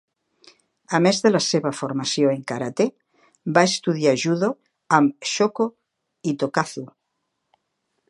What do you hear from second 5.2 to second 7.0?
Shoko Itokazu.